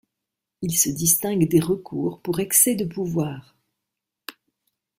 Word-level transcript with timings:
Il 0.63 0.75
se 0.75 0.89
distingue 0.89 1.47
des 1.47 1.59
recours 1.59 2.21
pour 2.23 2.39
excès 2.39 2.73
de 2.73 2.85
pouvoir. 2.85 3.55